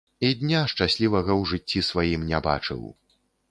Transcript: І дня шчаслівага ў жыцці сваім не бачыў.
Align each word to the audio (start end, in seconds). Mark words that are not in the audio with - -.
І 0.27 0.29
дня 0.39 0.61
шчаслівага 0.71 1.31
ў 1.41 1.53
жыцці 1.53 1.85
сваім 1.91 2.27
не 2.33 2.43
бачыў. 2.51 2.81